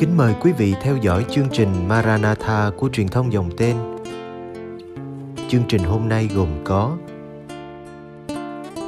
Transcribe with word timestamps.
Kính 0.00 0.16
mời 0.16 0.34
quý 0.40 0.52
vị 0.52 0.74
theo 0.82 0.96
dõi 0.96 1.24
chương 1.30 1.48
trình 1.52 1.88
Maranatha 1.88 2.70
của 2.76 2.88
truyền 2.88 3.08
thông 3.08 3.32
dòng 3.32 3.50
tên. 3.56 3.76
Chương 5.48 5.62
trình 5.68 5.82
hôm 5.82 6.08
nay 6.08 6.28
gồm 6.34 6.48
có 6.64 6.96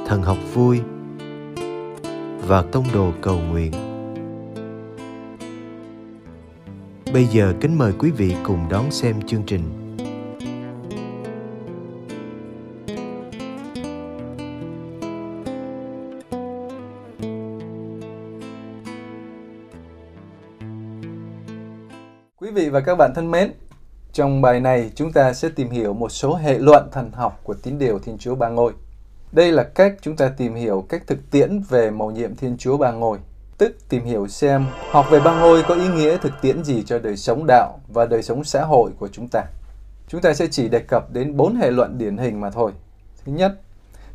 Thần 0.07 0.23
học 0.23 0.37
vui 0.55 0.81
và 2.47 2.63
Tông 2.63 2.85
đồ 2.95 3.13
cầu 3.21 3.39
nguyện. 3.51 3.73
Bây 7.13 7.25
giờ 7.25 7.55
kính 7.61 7.79
mời 7.79 7.93
quý 7.99 8.11
vị 8.11 8.35
cùng 8.45 8.69
đón 8.71 8.91
xem 8.91 9.23
chương 9.23 9.43
trình. 9.47 9.82
Vị 22.53 22.69
và 22.69 22.81
các 22.81 22.95
bạn 22.95 23.13
thân 23.15 23.31
mến, 23.31 23.53
trong 24.13 24.43
bài 24.43 24.61
này 24.61 24.91
chúng 24.95 25.13
ta 25.13 25.33
sẽ 25.33 25.49
tìm 25.49 25.71
hiểu 25.71 25.95
một 25.95 26.09
số 26.09 26.35
hệ 26.35 26.59
luận 26.59 26.89
thần 26.93 27.11
học 27.13 27.41
của 27.43 27.55
tín 27.55 27.79
điều 27.79 27.99
Thiên 27.99 28.19
Chúa 28.19 28.35
Ba 28.35 28.49
Ngôi. 28.49 28.73
Đây 29.33 29.53
là 29.53 29.63
cách 29.63 29.95
chúng 30.03 30.17
ta 30.17 30.29
tìm 30.29 30.55
hiểu 30.55 30.85
cách 30.89 31.03
thực 31.07 31.31
tiễn 31.31 31.61
về 31.69 31.91
mầu 31.91 32.11
nhiệm 32.11 32.37
Thiên 32.37 32.57
Chúa 32.57 32.77
Ba 32.77 32.93
Ngôi, 32.93 33.19
tức 33.59 33.77
tìm 33.89 34.05
hiểu 34.05 34.29
xem 34.29 34.67
học 34.91 35.07
về 35.11 35.21
Ba 35.21 35.41
Ngôi 35.41 35.63
có 35.63 35.75
ý 35.75 35.89
nghĩa 35.89 36.17
thực 36.17 36.33
tiễn 36.43 36.65
gì 36.65 36.83
cho 36.87 36.99
đời 36.99 37.17
sống 37.17 37.45
đạo 37.47 37.79
và 37.89 38.07
đời 38.07 38.23
sống 38.23 38.45
xã 38.45 38.65
hội 38.65 38.91
của 38.99 39.09
chúng 39.09 39.29
ta. 39.29 39.45
Chúng 40.09 40.21
ta 40.21 40.35
sẽ 40.35 40.47
chỉ 40.51 40.69
đề 40.69 40.79
cập 40.79 41.13
đến 41.13 41.37
bốn 41.37 41.57
hệ 41.57 41.71
luận 41.71 41.99
điển 41.99 42.17
hình 42.17 42.41
mà 42.41 42.51
thôi. 42.51 42.73
Thứ 43.25 43.33
nhất, 43.33 43.61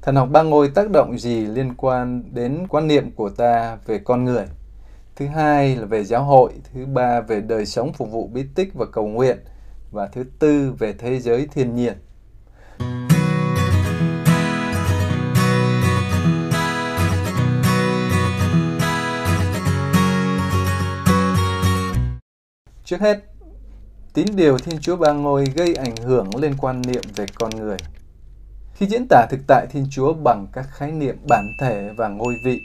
thần 0.02 0.16
học 0.16 0.30
Ba 0.32 0.42
Ngôi 0.42 0.70
tác 0.70 0.90
động 0.90 1.20
gì 1.20 1.46
liên 1.46 1.74
quan 1.78 2.24
đến 2.34 2.68
quan 2.70 2.88
niệm 2.88 3.12
của 3.12 3.30
ta 3.30 3.78
về 3.86 4.00
con 4.00 4.24
người. 4.24 4.46
Thứ 5.18 5.28
hai 5.28 5.76
là 5.76 5.86
về 5.86 6.04
giáo 6.04 6.24
hội, 6.24 6.54
thứ 6.74 6.86
ba 6.86 7.22
về 7.22 7.42
đời 7.42 7.66
sống 7.66 7.94
phục 7.94 8.12
vụ 8.12 8.28
bí 8.28 8.44
tích 8.56 8.74
và 8.74 8.86
cầu 8.92 9.08
nguyện 9.08 9.38
và 9.92 10.08
thứ 10.08 10.24
tư 10.40 10.74
về 10.80 10.94
thế 10.94 11.20
giới 11.20 11.48
thiên 11.54 11.76
nhiên. 11.76 11.94
Trước 22.84 23.00
hết, 23.00 23.20
tín 24.14 24.26
điều 24.36 24.58
Thiên 24.58 24.80
Chúa 24.82 24.96
Ba 24.96 25.14
Ngôi 25.14 25.46
gây 25.46 25.76
ảnh 25.76 25.96
hưởng 25.96 26.36
lên 26.36 26.56
quan 26.58 26.82
niệm 26.82 27.04
về 27.16 27.26
con 27.36 27.50
người. 27.50 27.78
Khi 28.74 28.86
diễn 28.86 29.08
tả 29.10 29.28
thực 29.30 29.40
tại 29.48 29.68
Thiên 29.70 29.88
Chúa 29.92 30.14
bằng 30.14 30.48
các 30.54 30.66
khái 30.72 30.92
niệm 30.92 31.18
bản 31.30 31.48
thể 31.60 31.90
và 31.98 32.08
ngôi 32.08 32.34
vị, 32.44 32.60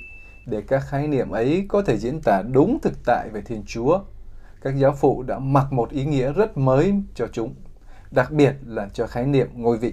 để 0.47 0.63
các 0.69 0.83
khái 0.89 1.09
niệm 1.09 1.31
ấy 1.31 1.67
có 1.69 1.83
thể 1.83 1.99
diễn 1.99 2.21
tả 2.25 2.43
đúng 2.53 2.79
thực 2.83 3.05
tại 3.07 3.29
về 3.33 3.41
Thiên 3.41 3.63
Chúa, 3.67 4.01
các 4.63 4.77
giáo 4.77 4.93
phụ 4.93 5.23
đã 5.23 5.39
mặc 5.39 5.73
một 5.73 5.91
ý 5.91 6.05
nghĩa 6.05 6.33
rất 6.33 6.57
mới 6.57 6.95
cho 7.15 7.27
chúng, 7.33 7.55
đặc 8.11 8.33
biệt 8.33 8.55
là 8.67 8.89
cho 8.95 9.07
khái 9.07 9.27
niệm 9.27 9.49
ngôi 9.55 9.79
vị. 9.79 9.93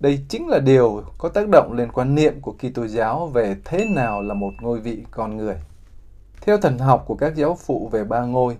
Đây 0.00 0.18
chính 0.28 0.48
là 0.48 0.58
điều 0.58 1.02
có 1.18 1.28
tác 1.28 1.48
động 1.48 1.72
lên 1.72 1.92
quan 1.92 2.14
niệm 2.14 2.40
của 2.40 2.52
Kitô 2.52 2.86
giáo 2.86 3.26
về 3.26 3.56
thế 3.64 3.84
nào 3.84 4.22
là 4.22 4.34
một 4.34 4.52
ngôi 4.60 4.80
vị 4.80 5.04
con 5.10 5.36
người. 5.36 5.56
Theo 6.40 6.58
thần 6.58 6.78
học 6.78 7.04
của 7.06 7.14
các 7.14 7.36
giáo 7.36 7.58
phụ 7.66 7.88
về 7.92 8.04
ba 8.04 8.20
ngôi, 8.20 8.56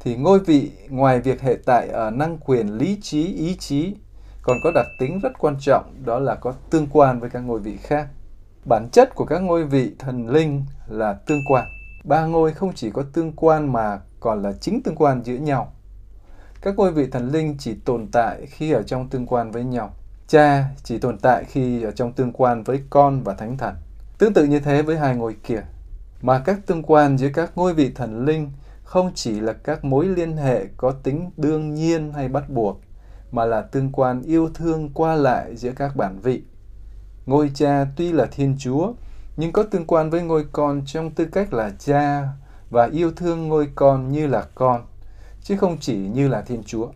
thì 0.00 0.16
ngôi 0.16 0.38
vị 0.38 0.70
ngoài 0.88 1.20
việc 1.20 1.40
hệ 1.40 1.56
tại 1.64 1.88
ở 1.88 2.10
năng 2.10 2.38
quyền 2.38 2.78
lý 2.78 2.98
trí, 3.02 3.34
ý 3.34 3.56
chí, 3.56 3.94
còn 4.42 4.58
có 4.64 4.70
đặc 4.74 4.86
tính 4.98 5.20
rất 5.22 5.32
quan 5.38 5.56
trọng 5.60 5.94
đó 6.04 6.18
là 6.18 6.34
có 6.34 6.52
tương 6.70 6.86
quan 6.92 7.20
với 7.20 7.30
các 7.30 7.40
ngôi 7.40 7.60
vị 7.60 7.76
khác. 7.76 8.08
Bản 8.64 8.88
chất 8.92 9.14
của 9.14 9.24
các 9.24 9.38
ngôi 9.38 9.64
vị 9.64 9.94
thần 9.98 10.28
linh 10.28 10.64
là 10.86 11.12
tương 11.12 11.44
quan. 11.48 11.64
Ba 12.04 12.26
ngôi 12.26 12.52
không 12.52 12.72
chỉ 12.74 12.90
có 12.90 13.04
tương 13.12 13.32
quan 13.32 13.72
mà 13.72 14.00
còn 14.20 14.42
là 14.42 14.52
chính 14.52 14.82
tương 14.82 14.96
quan 14.96 15.24
giữa 15.24 15.34
nhau. 15.36 15.72
Các 16.62 16.74
ngôi 16.76 16.92
vị 16.92 17.06
thần 17.12 17.28
linh 17.28 17.56
chỉ 17.58 17.74
tồn 17.84 18.06
tại 18.12 18.46
khi 18.46 18.72
ở 18.72 18.82
trong 18.82 19.08
tương 19.08 19.26
quan 19.26 19.50
với 19.50 19.64
nhau. 19.64 19.92
Cha 20.26 20.64
chỉ 20.82 20.98
tồn 20.98 21.18
tại 21.18 21.44
khi 21.44 21.82
ở 21.82 21.90
trong 21.90 22.12
tương 22.12 22.32
quan 22.32 22.62
với 22.62 22.82
con 22.90 23.22
và 23.22 23.34
thánh 23.34 23.58
thần. 23.58 23.74
Tương 24.18 24.34
tự 24.34 24.44
như 24.44 24.60
thế 24.60 24.82
với 24.82 24.98
hai 24.98 25.16
ngôi 25.16 25.36
kia. 25.42 25.62
Mà 26.22 26.38
các 26.38 26.66
tương 26.66 26.82
quan 26.82 27.18
giữa 27.18 27.28
các 27.34 27.52
ngôi 27.54 27.74
vị 27.74 27.92
thần 27.94 28.24
linh 28.24 28.52
không 28.82 29.12
chỉ 29.14 29.40
là 29.40 29.52
các 29.52 29.84
mối 29.84 30.06
liên 30.06 30.36
hệ 30.36 30.66
có 30.76 30.90
tính 30.90 31.30
đương 31.36 31.74
nhiên 31.74 32.12
hay 32.12 32.28
bắt 32.28 32.50
buộc, 32.50 32.80
mà 33.32 33.44
là 33.44 33.60
tương 33.60 33.92
quan 33.92 34.22
yêu 34.22 34.50
thương 34.54 34.90
qua 34.94 35.14
lại 35.14 35.56
giữa 35.56 35.72
các 35.76 35.96
bản 35.96 36.20
vị. 36.20 36.42
Ngôi 37.28 37.50
cha 37.54 37.86
tuy 37.96 38.12
là 38.12 38.26
Thiên 38.26 38.56
Chúa, 38.58 38.92
nhưng 39.36 39.52
có 39.52 39.62
tương 39.62 39.86
quan 39.86 40.10
với 40.10 40.22
ngôi 40.22 40.44
con 40.52 40.82
trong 40.86 41.10
tư 41.10 41.24
cách 41.32 41.52
là 41.52 41.70
cha 41.78 42.28
và 42.70 42.88
yêu 42.92 43.12
thương 43.16 43.48
ngôi 43.48 43.68
con 43.74 44.12
như 44.12 44.26
là 44.26 44.46
con, 44.54 44.86
chứ 45.42 45.56
không 45.56 45.78
chỉ 45.80 45.96
như 45.96 46.28
là 46.28 46.42
Thiên 46.42 46.62
Chúa. 46.64 46.88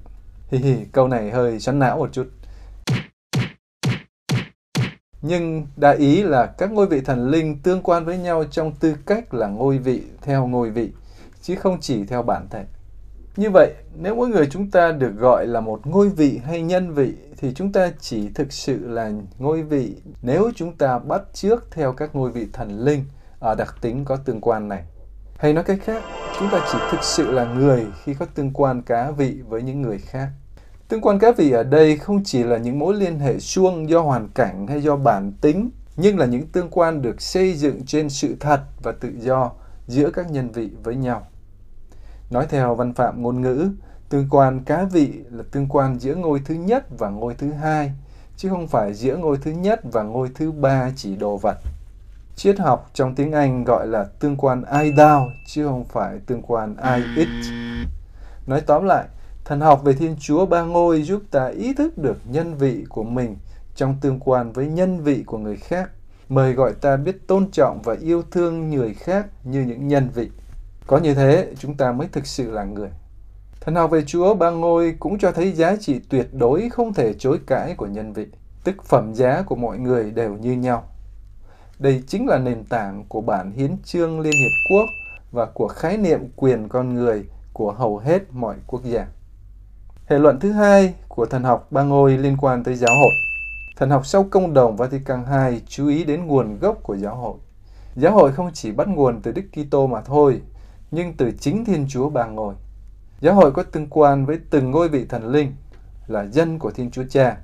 Hi 0.50 0.58
hi, 0.58 0.76
câu 0.92 1.08
này 1.08 1.30
hơi 1.30 1.60
xoắn 1.60 1.78
não 1.78 1.98
một 1.98 2.12
chút. 2.12 2.26
Nhưng 5.22 5.66
đại 5.76 5.96
ý 5.96 6.22
là 6.22 6.46
các 6.46 6.72
ngôi 6.72 6.86
vị 6.86 7.00
thần 7.00 7.30
linh 7.30 7.58
tương 7.58 7.82
quan 7.82 8.04
với 8.04 8.18
nhau 8.18 8.44
trong 8.44 8.72
tư 8.72 8.96
cách 9.06 9.34
là 9.34 9.46
ngôi 9.46 9.78
vị 9.78 10.02
theo 10.22 10.46
ngôi 10.46 10.70
vị, 10.70 10.90
chứ 11.42 11.56
không 11.56 11.80
chỉ 11.80 12.06
theo 12.06 12.22
bản 12.22 12.48
thể. 12.50 12.64
Như 13.36 13.50
vậy, 13.50 13.74
nếu 13.96 14.14
mỗi 14.14 14.28
người 14.28 14.46
chúng 14.50 14.70
ta 14.70 14.92
được 14.92 15.16
gọi 15.18 15.46
là 15.46 15.60
một 15.60 15.86
ngôi 15.86 16.08
vị 16.08 16.40
hay 16.44 16.62
nhân 16.62 16.94
vị 16.94 17.12
thì 17.36 17.54
chúng 17.54 17.72
ta 17.72 17.90
chỉ 18.00 18.28
thực 18.34 18.52
sự 18.52 18.88
là 18.88 19.10
ngôi 19.38 19.62
vị 19.62 19.94
nếu 20.22 20.50
chúng 20.56 20.76
ta 20.76 20.98
bắt 20.98 21.22
trước 21.32 21.68
theo 21.70 21.92
các 21.92 22.14
ngôi 22.14 22.30
vị 22.30 22.46
thần 22.52 22.84
linh 22.84 23.04
ở 23.40 23.54
đặc 23.54 23.74
tính 23.80 24.04
có 24.04 24.16
tương 24.16 24.40
quan 24.40 24.68
này. 24.68 24.82
Hay 25.38 25.52
nói 25.52 25.64
cách 25.64 25.78
khác, 25.84 26.02
chúng 26.38 26.48
ta 26.52 26.66
chỉ 26.72 26.78
thực 26.90 27.02
sự 27.02 27.30
là 27.30 27.44
người 27.44 27.86
khi 28.04 28.14
có 28.14 28.26
tương 28.34 28.52
quan 28.52 28.82
cá 28.82 29.10
vị 29.10 29.38
với 29.48 29.62
những 29.62 29.82
người 29.82 29.98
khác. 29.98 30.28
Tương 30.88 31.00
quan 31.00 31.18
cá 31.18 31.32
vị 31.32 31.50
ở 31.50 31.62
đây 31.62 31.96
không 31.96 32.24
chỉ 32.24 32.42
là 32.42 32.58
những 32.58 32.78
mối 32.78 32.94
liên 32.94 33.18
hệ 33.18 33.38
suông 33.38 33.88
do 33.88 34.00
hoàn 34.00 34.28
cảnh 34.28 34.66
hay 34.66 34.80
do 34.82 34.96
bản 34.96 35.32
tính, 35.40 35.70
nhưng 35.96 36.18
là 36.18 36.26
những 36.26 36.46
tương 36.46 36.70
quan 36.70 37.02
được 37.02 37.22
xây 37.22 37.54
dựng 37.54 37.86
trên 37.86 38.10
sự 38.10 38.36
thật 38.40 38.60
và 38.82 38.92
tự 38.92 39.12
do 39.18 39.50
giữa 39.86 40.10
các 40.10 40.30
nhân 40.30 40.50
vị 40.50 40.70
với 40.82 40.94
nhau. 40.94 41.26
Nói 42.32 42.46
theo 42.48 42.74
văn 42.74 42.94
phạm 42.94 43.22
ngôn 43.22 43.40
ngữ, 43.40 43.70
tương 44.08 44.26
quan 44.30 44.60
cá 44.64 44.84
vị 44.84 45.12
là 45.30 45.44
tương 45.50 45.68
quan 45.68 45.98
giữa 45.98 46.14
ngôi 46.14 46.40
thứ 46.44 46.54
nhất 46.54 46.86
và 46.98 47.08
ngôi 47.08 47.34
thứ 47.34 47.52
hai, 47.52 47.92
chứ 48.36 48.48
không 48.48 48.68
phải 48.68 48.94
giữa 48.94 49.16
ngôi 49.16 49.36
thứ 49.36 49.50
nhất 49.50 49.80
và 49.92 50.02
ngôi 50.02 50.30
thứ 50.34 50.52
ba 50.52 50.90
chỉ 50.96 51.16
đồ 51.16 51.36
vật. 51.36 51.56
Triết 52.36 52.58
học 52.58 52.90
trong 52.94 53.14
tiếng 53.14 53.32
Anh 53.32 53.64
gọi 53.64 53.86
là 53.86 54.04
tương 54.20 54.36
quan 54.36 54.64
I 54.82 54.92
thou, 54.96 55.28
chứ 55.46 55.66
không 55.66 55.84
phải 55.84 56.18
tương 56.26 56.42
quan 56.42 56.76
I 56.76 57.02
it. 57.16 57.28
Nói 58.46 58.60
tóm 58.60 58.84
lại, 58.84 59.04
thần 59.44 59.60
học 59.60 59.84
về 59.84 59.92
Thiên 59.92 60.16
Chúa 60.20 60.46
Ba 60.46 60.62
Ngôi 60.62 61.02
giúp 61.02 61.22
ta 61.30 61.46
ý 61.46 61.74
thức 61.74 61.98
được 61.98 62.16
nhân 62.24 62.54
vị 62.54 62.84
của 62.88 63.04
mình 63.04 63.36
trong 63.74 63.96
tương 64.00 64.20
quan 64.20 64.52
với 64.52 64.66
nhân 64.66 65.00
vị 65.00 65.22
của 65.26 65.38
người 65.38 65.56
khác, 65.56 65.90
mời 66.28 66.52
gọi 66.52 66.72
ta 66.80 66.96
biết 66.96 67.26
tôn 67.26 67.50
trọng 67.50 67.82
và 67.84 67.96
yêu 68.00 68.22
thương 68.30 68.70
người 68.70 68.94
khác 68.94 69.26
như 69.44 69.62
những 69.62 69.88
nhân 69.88 70.08
vị. 70.14 70.30
Có 70.92 70.98
như 70.98 71.14
thế, 71.14 71.52
chúng 71.58 71.74
ta 71.74 71.92
mới 71.92 72.08
thực 72.12 72.26
sự 72.26 72.50
là 72.50 72.64
người. 72.64 72.88
Thần 73.60 73.74
học 73.74 73.90
về 73.90 74.02
Chúa 74.06 74.34
Ba 74.34 74.50
Ngôi 74.50 74.96
cũng 75.00 75.18
cho 75.18 75.32
thấy 75.32 75.52
giá 75.52 75.76
trị 75.76 76.00
tuyệt 76.08 76.28
đối 76.32 76.68
không 76.70 76.94
thể 76.94 77.14
chối 77.14 77.38
cãi 77.46 77.74
của 77.74 77.86
nhân 77.86 78.12
vị, 78.12 78.26
tức 78.64 78.84
phẩm 78.84 79.14
giá 79.14 79.42
của 79.42 79.54
mọi 79.54 79.78
người 79.78 80.10
đều 80.10 80.36
như 80.36 80.52
nhau. 80.52 80.84
Đây 81.78 82.02
chính 82.06 82.28
là 82.28 82.38
nền 82.38 82.64
tảng 82.64 83.04
của 83.08 83.20
bản 83.20 83.52
hiến 83.52 83.76
trương 83.84 84.20
Liên 84.20 84.32
Hiệp 84.32 84.52
Quốc 84.70 84.86
và 85.30 85.46
của 85.46 85.68
khái 85.68 85.96
niệm 85.96 86.20
quyền 86.36 86.68
con 86.68 86.94
người 86.94 87.24
của 87.52 87.72
hầu 87.72 87.98
hết 87.98 88.22
mọi 88.32 88.56
quốc 88.66 88.84
gia. 88.84 89.06
Hệ 90.06 90.18
luận 90.18 90.40
thứ 90.40 90.52
hai 90.52 90.94
của 91.08 91.26
thần 91.26 91.44
học 91.44 91.66
Ba 91.70 91.82
Ngôi 91.82 92.18
liên 92.18 92.36
quan 92.40 92.64
tới 92.64 92.74
giáo 92.74 92.94
hội. 92.94 93.12
Thần 93.76 93.90
học 93.90 94.06
sau 94.06 94.24
công 94.30 94.54
đồng 94.54 94.76
Vatican 94.76 95.24
II 95.50 95.60
chú 95.66 95.88
ý 95.88 96.04
đến 96.04 96.26
nguồn 96.26 96.58
gốc 96.58 96.78
của 96.82 96.96
giáo 96.96 97.16
hội. 97.16 97.36
Giáo 97.96 98.12
hội 98.12 98.32
không 98.32 98.50
chỉ 98.54 98.72
bắt 98.72 98.88
nguồn 98.88 99.20
từ 99.22 99.32
Đức 99.32 99.42
Kitô 99.52 99.86
mà 99.86 100.00
thôi, 100.00 100.40
nhưng 100.92 101.16
từ 101.16 101.30
chính 101.40 101.64
Thiên 101.64 101.86
Chúa 101.88 102.10
Ba 102.10 102.26
Ngôi. 102.26 102.54
Giáo 103.20 103.34
hội 103.34 103.52
có 103.52 103.62
tương 103.62 103.86
quan 103.90 104.26
với 104.26 104.38
từng 104.50 104.70
ngôi 104.70 104.88
vị 104.88 105.06
thần 105.08 105.28
linh, 105.28 105.54
là 106.06 106.24
dân 106.24 106.58
của 106.58 106.70
Thiên 106.70 106.90
Chúa 106.90 107.04
Cha, 107.10 107.36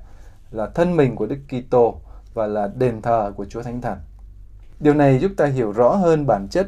là 0.51 0.67
thân 0.67 0.95
mình 0.95 1.15
của 1.15 1.25
Đức 1.25 1.39
Kitô 1.47 2.01
và 2.33 2.47
là 2.47 2.71
đền 2.75 3.01
thờ 3.01 3.33
của 3.35 3.45
Chúa 3.45 3.63
Thánh 3.63 3.81
Thần. 3.81 3.97
Điều 4.79 4.93
này 4.93 5.19
giúp 5.19 5.31
ta 5.37 5.45
hiểu 5.45 5.71
rõ 5.71 5.95
hơn 5.95 6.27
bản 6.27 6.47
chất 6.51 6.67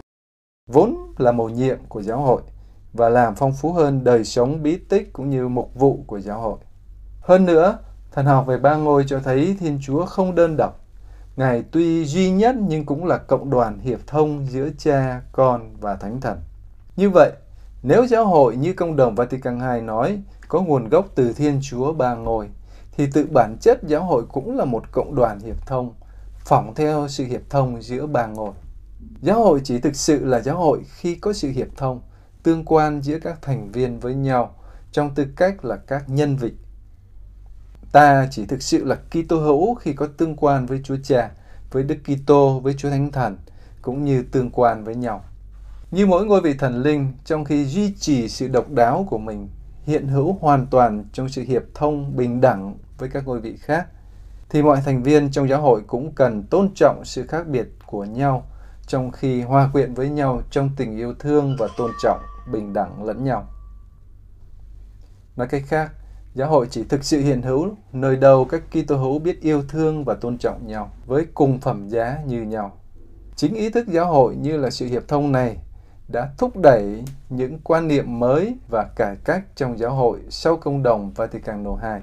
vốn 0.69 1.13
là 1.17 1.31
mầu 1.31 1.49
nhiệm 1.49 1.77
của 1.89 2.01
giáo 2.01 2.21
hội 2.21 2.41
và 2.93 3.09
làm 3.09 3.35
phong 3.35 3.53
phú 3.53 3.73
hơn 3.73 4.03
đời 4.03 4.23
sống 4.23 4.63
bí 4.63 4.77
tích 4.77 5.13
cũng 5.13 5.29
như 5.29 5.47
mục 5.47 5.71
vụ 5.75 6.03
của 6.07 6.19
giáo 6.19 6.41
hội. 6.41 6.57
Hơn 7.21 7.45
nữa, 7.45 7.77
thần 8.11 8.25
học 8.25 8.47
về 8.47 8.57
ba 8.57 8.75
ngôi 8.75 9.03
cho 9.07 9.19
thấy 9.19 9.55
Thiên 9.59 9.79
Chúa 9.81 10.05
không 10.05 10.35
đơn 10.35 10.55
độc. 10.57 10.79
Ngài 11.35 11.63
tuy 11.71 12.05
duy 12.05 12.31
nhất 12.31 12.55
nhưng 12.67 12.85
cũng 12.85 13.05
là 13.05 13.17
cộng 13.17 13.49
đoàn 13.49 13.79
hiệp 13.79 13.99
thông 14.07 14.45
giữa 14.45 14.69
cha, 14.77 15.21
con 15.31 15.75
và 15.79 15.95
thánh 15.95 16.21
thần. 16.21 16.37
Như 17.01 17.09
vậy, 17.09 17.31
nếu 17.83 18.05
giáo 18.05 18.25
hội 18.25 18.55
như 18.55 18.73
công 18.73 18.95
đồng 18.95 19.15
Vatican 19.15 19.59
II 19.59 19.81
nói 19.81 20.21
có 20.47 20.61
nguồn 20.61 20.89
gốc 20.89 21.05
từ 21.15 21.33
Thiên 21.33 21.59
Chúa 21.61 21.93
Ba 21.93 22.15
Ngôi, 22.15 22.49
thì 22.91 23.07
tự 23.13 23.27
bản 23.33 23.57
chất 23.61 23.83
giáo 23.83 24.03
hội 24.03 24.23
cũng 24.29 24.57
là 24.57 24.65
một 24.65 24.83
cộng 24.91 25.15
đoàn 25.15 25.39
hiệp 25.39 25.67
thông, 25.67 25.93
phỏng 26.45 26.75
theo 26.75 27.07
sự 27.07 27.25
hiệp 27.25 27.41
thông 27.49 27.81
giữa 27.81 28.07
ba 28.07 28.27
ngôi. 28.27 28.51
Giáo 29.21 29.43
hội 29.43 29.61
chỉ 29.63 29.79
thực 29.79 29.95
sự 29.95 30.25
là 30.25 30.39
giáo 30.39 30.57
hội 30.57 30.81
khi 30.89 31.15
có 31.15 31.33
sự 31.33 31.49
hiệp 31.49 31.67
thông, 31.77 32.01
tương 32.43 32.65
quan 32.65 33.01
giữa 33.01 33.19
các 33.19 33.41
thành 33.41 33.71
viên 33.71 33.99
với 33.99 34.15
nhau 34.15 34.55
trong 34.91 35.15
tư 35.15 35.25
cách 35.35 35.65
là 35.65 35.75
các 35.75 36.09
nhân 36.09 36.35
vị. 36.35 36.51
Ta 37.91 38.27
chỉ 38.31 38.45
thực 38.45 38.61
sự 38.61 38.83
là 38.85 38.95
Kitô 38.95 39.39
hữu 39.39 39.75
khi 39.75 39.93
có 39.93 40.07
tương 40.17 40.35
quan 40.35 40.65
với 40.65 40.81
Chúa 40.83 40.97
Cha, 41.03 41.31
với 41.71 41.83
Đức 41.83 41.97
Kitô, 42.03 42.59
với 42.59 42.73
Chúa 42.77 42.89
Thánh 42.89 43.11
Thần, 43.11 43.37
cũng 43.81 44.05
như 44.05 44.23
tương 44.31 44.49
quan 44.49 44.83
với 44.83 44.95
nhau. 44.95 45.23
Như 45.91 46.05
mỗi 46.05 46.25
ngôi 46.25 46.41
vị 46.41 46.53
thần 46.53 46.83
linh, 46.83 47.13
trong 47.25 47.45
khi 47.45 47.65
duy 47.65 47.93
trì 47.99 48.29
sự 48.29 48.47
độc 48.47 48.71
đáo 48.71 49.05
của 49.09 49.17
mình, 49.17 49.49
hiện 49.83 50.07
hữu 50.07 50.37
hoàn 50.41 50.67
toàn 50.67 51.05
trong 51.13 51.29
sự 51.29 51.41
hiệp 51.41 51.63
thông 51.73 52.15
bình 52.15 52.41
đẳng 52.41 52.77
với 52.97 53.09
các 53.09 53.27
ngôi 53.27 53.39
vị 53.39 53.57
khác, 53.57 53.87
thì 54.49 54.61
mọi 54.61 54.81
thành 54.85 55.03
viên 55.03 55.31
trong 55.31 55.49
giáo 55.49 55.61
hội 55.61 55.81
cũng 55.87 56.11
cần 56.15 56.43
tôn 56.43 56.69
trọng 56.75 57.05
sự 57.05 57.27
khác 57.27 57.47
biệt 57.47 57.67
của 57.85 58.05
nhau 58.05 58.45
trong 58.87 59.11
khi 59.11 59.41
hòa 59.41 59.69
quyện 59.73 59.93
với 59.93 60.09
nhau 60.09 60.41
trong 60.51 60.69
tình 60.77 60.97
yêu 60.97 61.13
thương 61.19 61.55
và 61.59 61.67
tôn 61.77 61.91
trọng 62.03 62.21
bình 62.51 62.73
đẳng 62.73 63.03
lẫn 63.03 63.23
nhau. 63.23 63.47
Nói 65.35 65.47
cách 65.47 65.63
khác, 65.67 65.91
giáo 66.33 66.49
hội 66.49 66.67
chỉ 66.69 66.83
thực 66.83 67.03
sự 67.03 67.21
hiện 67.21 67.41
hữu 67.41 67.75
nơi 67.93 68.15
đầu 68.15 68.45
các 68.45 68.61
Kitô 68.71 68.97
hữu 68.97 69.19
biết 69.19 69.41
yêu 69.41 69.63
thương 69.69 70.03
và 70.03 70.13
tôn 70.13 70.37
trọng 70.37 70.67
nhau 70.67 70.91
với 71.05 71.25
cùng 71.33 71.59
phẩm 71.59 71.89
giá 71.89 72.17
như 72.25 72.41
nhau. 72.41 72.77
Chính 73.35 73.55
ý 73.55 73.69
thức 73.69 73.87
giáo 73.87 74.05
hội 74.05 74.35
như 74.35 74.57
là 74.57 74.69
sự 74.69 74.85
hiệp 74.85 75.07
thông 75.07 75.31
này 75.31 75.57
đã 76.11 76.29
thúc 76.37 76.57
đẩy 76.57 77.03
những 77.29 77.59
quan 77.63 77.87
niệm 77.87 78.19
mới 78.19 78.57
và 78.69 78.87
cải 78.95 79.15
cách 79.23 79.43
trong 79.55 79.79
giáo 79.79 79.91
hội 79.91 80.19
sau 80.29 80.57
công 80.57 80.83
đồng 80.83 81.11
Vatican 81.15 81.63
II. 81.63 82.01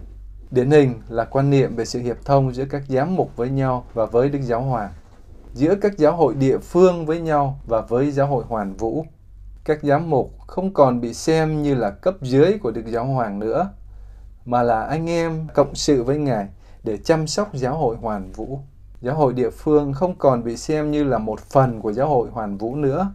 Điển 0.51 0.71
hình 0.71 0.95
là 1.09 1.25
quan 1.25 1.51
niệm 1.51 1.77
về 1.77 1.85
sự 1.85 2.01
hiệp 2.01 2.17
thông 2.25 2.55
giữa 2.55 2.65
các 2.65 2.83
giám 2.89 3.17
mục 3.17 3.37
với 3.37 3.51
nhau 3.51 3.85
và 3.95 4.07
với 4.07 4.29
Đức 4.29 4.41
Giáo 4.43 4.63
Hoàng, 4.63 4.91
giữa 5.55 5.75
các 5.75 5.99
giáo 5.99 6.17
hội 6.17 6.35
địa 6.35 6.59
phương 6.59 7.07
với 7.07 7.21
nhau 7.21 7.61
và 7.67 7.81
với 7.81 8.11
giáo 8.11 8.27
hội 8.27 8.45
hoàn 8.49 8.75
vũ. 8.75 9.07
Các 9.65 9.79
giám 9.83 10.11
mục 10.11 10.35
không 10.47 10.75
còn 10.75 11.01
bị 11.01 11.15
xem 11.15 11.63
như 11.63 11.75
là 11.75 11.91
cấp 11.91 12.15
dưới 12.21 12.59
của 12.63 12.71
Đức 12.71 12.87
Giáo 12.87 13.07
Hoàng 13.07 13.39
nữa, 13.39 13.71
mà 14.45 14.63
là 14.63 14.83
anh 14.83 15.11
em 15.11 15.47
cộng 15.55 15.75
sự 15.75 16.03
với 16.03 16.19
Ngài 16.19 16.49
để 16.85 16.97
chăm 16.97 17.27
sóc 17.27 17.55
giáo 17.55 17.77
hội 17.77 17.97
hoàn 17.97 18.33
vũ. 18.33 18.59
Giáo 19.01 19.15
hội 19.15 19.33
địa 19.33 19.51
phương 19.51 19.93
không 19.93 20.15
còn 20.19 20.45
bị 20.45 20.57
xem 20.57 20.91
như 20.91 21.05
là 21.05 21.19
một 21.19 21.41
phần 21.41 21.81
của 21.81 21.93
giáo 21.93 22.09
hội 22.09 22.29
hoàn 22.31 22.59
vũ 22.59 22.75
nữa, 22.77 23.13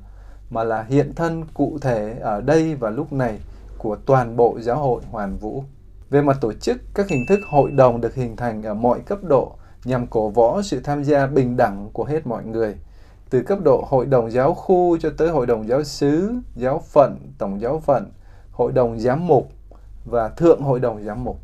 mà 0.53 0.63
là 0.63 0.83
hiện 0.83 1.13
thân 1.15 1.43
cụ 1.53 1.77
thể 1.81 2.17
ở 2.21 2.41
đây 2.41 2.75
và 2.75 2.89
lúc 2.89 3.13
này 3.13 3.39
của 3.77 3.95
toàn 4.05 4.35
bộ 4.37 4.57
giáo 4.61 4.77
hội 4.77 5.01
hoàn 5.11 5.37
vũ. 5.37 5.63
Về 6.09 6.21
mặt 6.21 6.37
tổ 6.41 6.53
chức, 6.53 6.77
các 6.93 7.09
hình 7.09 7.25
thức 7.29 7.39
hội 7.49 7.71
đồng 7.71 8.01
được 8.01 8.15
hình 8.15 8.35
thành 8.35 8.63
ở 8.63 8.73
mọi 8.73 8.99
cấp 8.99 9.19
độ 9.23 9.55
nhằm 9.85 10.07
cổ 10.07 10.29
võ 10.29 10.61
sự 10.61 10.79
tham 10.79 11.03
gia 11.03 11.27
bình 11.27 11.57
đẳng 11.57 11.89
của 11.93 12.03
hết 12.03 12.27
mọi 12.27 12.45
người, 12.45 12.75
từ 13.29 13.41
cấp 13.41 13.59
độ 13.63 13.85
hội 13.89 14.05
đồng 14.05 14.31
giáo 14.31 14.53
khu 14.53 14.97
cho 14.97 15.09
tới 15.17 15.29
hội 15.29 15.45
đồng 15.45 15.67
giáo 15.67 15.83
xứ, 15.83 16.33
giáo 16.55 16.81
phận, 16.93 17.17
tổng 17.37 17.61
giáo 17.61 17.79
phận, 17.79 18.11
hội 18.51 18.71
đồng 18.71 18.99
giám 18.99 19.27
mục 19.27 19.49
và 20.05 20.29
thượng 20.29 20.61
hội 20.61 20.79
đồng 20.79 21.03
giám 21.03 21.23
mục. 21.23 21.39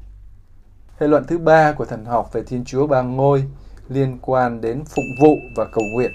Hệ 0.98 1.08
luận 1.08 1.24
thứ 1.28 1.38
ba 1.38 1.72
của 1.72 1.86
thần 1.86 2.06
học 2.06 2.34
về 2.34 2.44
Thiên 2.44 2.66
Chúa 2.66 2.88
Ba 2.88 3.02
Ngôi 3.02 3.44
liên 3.90 4.18
quan 4.22 4.62
đến 4.62 4.84
phụng 4.86 5.16
vụ 5.22 5.36
và 5.56 5.66
cầu 5.74 5.84
nguyện. 5.94 6.12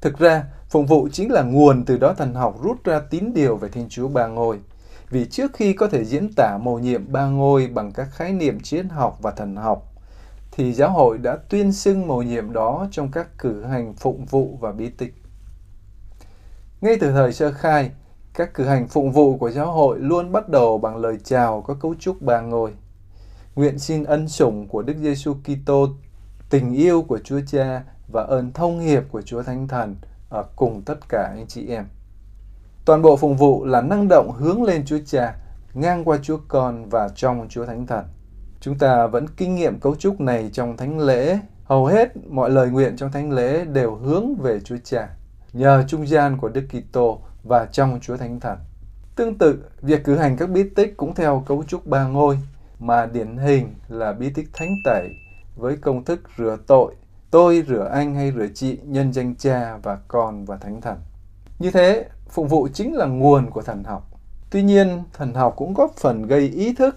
Thực 0.00 0.18
ra, 0.18 0.44
phụng 0.70 0.86
vụ 0.86 1.08
chính 1.12 1.32
là 1.32 1.42
nguồn 1.42 1.84
từ 1.84 1.96
đó 1.96 2.14
thần 2.14 2.34
học 2.34 2.58
rút 2.62 2.84
ra 2.84 3.00
tín 3.10 3.32
điều 3.34 3.56
về 3.56 3.68
Thiên 3.68 3.88
Chúa 3.88 4.08
Ba 4.08 4.26
Ngôi. 4.26 4.58
Vì 5.10 5.26
trước 5.26 5.52
khi 5.54 5.72
có 5.72 5.88
thể 5.88 6.04
diễn 6.04 6.30
tả 6.36 6.58
mầu 6.62 6.78
nhiệm 6.78 7.12
ba 7.12 7.26
ngôi 7.26 7.66
bằng 7.66 7.92
các 7.92 8.08
khái 8.12 8.32
niệm 8.32 8.60
triết 8.60 8.86
học 8.90 9.18
và 9.22 9.30
thần 9.30 9.56
học, 9.56 9.92
thì 10.50 10.72
giáo 10.72 10.90
hội 10.90 11.18
đã 11.18 11.36
tuyên 11.48 11.72
xưng 11.72 12.06
mầu 12.06 12.22
nhiệm 12.22 12.52
đó 12.52 12.86
trong 12.90 13.10
các 13.10 13.38
cử 13.38 13.64
hành 13.64 13.94
phụng 13.94 14.24
vụ 14.24 14.58
và 14.60 14.72
bí 14.72 14.88
tích. 14.88 15.14
Ngay 16.80 16.96
từ 17.00 17.12
thời 17.12 17.32
sơ 17.32 17.52
khai, 17.52 17.90
các 18.34 18.54
cử 18.54 18.64
hành 18.64 18.88
phụng 18.88 19.12
vụ 19.12 19.36
của 19.36 19.50
giáo 19.50 19.72
hội 19.72 19.98
luôn 19.98 20.32
bắt 20.32 20.48
đầu 20.48 20.78
bằng 20.78 20.96
lời 20.96 21.18
chào 21.24 21.62
có 21.62 21.74
cấu 21.74 21.94
trúc 21.94 22.22
ba 22.22 22.40
ngôi. 22.40 22.72
Nguyện 23.54 23.78
xin 23.78 24.04
ân 24.04 24.28
sủng 24.28 24.68
của 24.68 24.82
Đức 24.82 24.96
Giêsu 25.00 25.34
Kitô, 25.34 25.88
tình 26.50 26.72
yêu 26.74 27.02
của 27.02 27.18
Chúa 27.24 27.40
Cha 27.46 27.82
và 28.12 28.22
ơn 28.22 28.52
thông 28.52 28.80
hiệp 28.80 29.02
của 29.10 29.22
Chúa 29.22 29.42
Thánh 29.42 29.68
Thần 29.68 29.96
à, 30.30 30.42
cùng 30.56 30.82
tất 30.82 31.08
cả 31.08 31.32
anh 31.36 31.46
chị 31.48 31.68
em. 31.68 31.84
Toàn 32.84 33.02
bộ 33.02 33.16
phụng 33.16 33.36
vụ 33.36 33.64
là 33.64 33.80
năng 33.80 34.08
động 34.08 34.32
hướng 34.32 34.62
lên 34.62 34.84
Chúa 34.86 34.98
Cha, 35.06 35.34
ngang 35.74 36.04
qua 36.04 36.18
Chúa 36.22 36.38
Con 36.48 36.88
và 36.88 37.08
trong 37.08 37.46
Chúa 37.48 37.66
Thánh 37.66 37.86
Thần. 37.86 38.04
Chúng 38.60 38.78
ta 38.78 39.06
vẫn 39.06 39.26
kinh 39.36 39.54
nghiệm 39.54 39.80
cấu 39.80 39.94
trúc 39.94 40.20
này 40.20 40.50
trong 40.52 40.76
thánh 40.76 40.98
lễ. 40.98 41.38
Hầu 41.64 41.86
hết 41.86 42.08
mọi 42.28 42.50
lời 42.50 42.70
nguyện 42.70 42.96
trong 42.96 43.12
thánh 43.12 43.32
lễ 43.32 43.64
đều 43.64 43.94
hướng 43.94 44.34
về 44.34 44.60
Chúa 44.60 44.76
Cha, 44.84 45.08
nhờ 45.52 45.84
trung 45.88 46.08
gian 46.08 46.36
của 46.38 46.48
Đức 46.48 46.64
Kitô 46.68 47.20
và 47.42 47.66
trong 47.72 48.00
Chúa 48.02 48.16
Thánh 48.16 48.40
Thần. 48.40 48.58
Tương 49.16 49.38
tự, 49.38 49.64
việc 49.82 50.04
cử 50.04 50.16
hành 50.16 50.36
các 50.36 50.50
bí 50.50 50.62
tích 50.76 50.96
cũng 50.96 51.14
theo 51.14 51.44
cấu 51.46 51.64
trúc 51.64 51.86
ba 51.86 52.04
ngôi, 52.04 52.38
mà 52.78 53.06
điển 53.06 53.36
hình 53.36 53.74
là 53.88 54.12
bí 54.12 54.30
tích 54.30 54.48
thánh 54.52 54.74
tẩy 54.84 55.08
với 55.56 55.76
công 55.76 56.04
thức 56.04 56.20
rửa 56.38 56.56
tội, 56.66 56.94
tôi 57.30 57.64
rửa 57.68 57.88
anh 57.92 58.14
hay 58.14 58.32
rửa 58.32 58.46
chị 58.54 58.78
nhân 58.84 59.12
danh 59.12 59.34
cha 59.34 59.76
và 59.82 59.98
con 60.08 60.44
và 60.44 60.56
thánh 60.56 60.80
thần. 60.80 60.96
Như 61.58 61.70
thế, 61.70 62.08
phụng 62.28 62.48
vụ 62.48 62.68
chính 62.74 62.96
là 62.96 63.06
nguồn 63.06 63.50
của 63.50 63.62
thần 63.62 63.84
học. 63.84 64.10
Tuy 64.50 64.62
nhiên, 64.62 65.02
thần 65.12 65.34
học 65.34 65.54
cũng 65.56 65.74
góp 65.74 65.92
phần 65.96 66.26
gây 66.26 66.48
ý 66.48 66.74
thức 66.74 66.96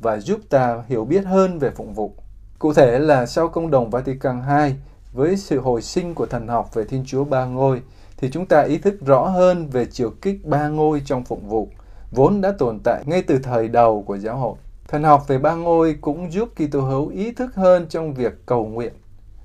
và 0.00 0.18
giúp 0.18 0.40
ta 0.50 0.82
hiểu 0.88 1.04
biết 1.04 1.24
hơn 1.24 1.58
về 1.58 1.70
phụng 1.70 1.94
vụ. 1.94 2.14
Cụ 2.58 2.74
thể 2.74 2.98
là 2.98 3.26
sau 3.26 3.48
công 3.48 3.70
đồng 3.70 3.90
Vatican 3.90 4.42
II, 4.48 4.74
với 5.12 5.36
sự 5.36 5.60
hồi 5.60 5.82
sinh 5.82 6.14
của 6.14 6.26
thần 6.26 6.48
học 6.48 6.74
về 6.74 6.84
Thiên 6.84 7.04
Chúa 7.06 7.24
Ba 7.24 7.44
Ngôi, 7.44 7.82
thì 8.16 8.30
chúng 8.30 8.46
ta 8.46 8.60
ý 8.60 8.78
thức 8.78 8.94
rõ 9.06 9.28
hơn 9.28 9.68
về 9.68 9.86
chiều 9.86 10.10
kích 10.22 10.44
ba 10.44 10.68
ngôi 10.68 11.02
trong 11.04 11.24
phụng 11.24 11.48
vụ, 11.48 11.68
vốn 12.10 12.40
đã 12.40 12.52
tồn 12.58 12.78
tại 12.84 13.02
ngay 13.06 13.22
từ 13.22 13.38
thời 13.38 13.68
đầu 13.68 14.02
của 14.02 14.18
giáo 14.18 14.36
hội. 14.36 14.54
Thần 14.88 15.02
học 15.02 15.28
về 15.28 15.38
ba 15.38 15.54
ngôi 15.54 15.98
cũng 16.00 16.32
giúp 16.32 16.48
Kitô 16.56 16.80
hữu 16.80 17.08
ý 17.08 17.32
thức 17.32 17.54
hơn 17.54 17.86
trong 17.88 18.14
việc 18.14 18.46
cầu 18.46 18.66
nguyện. 18.66 18.92